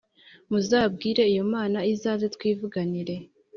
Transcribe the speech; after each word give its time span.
Muzabwire 0.49 1.23
iyo 1.31 1.43
Mana 1.53 1.79
izaze 1.93 2.25
twivuganire. 2.35 3.15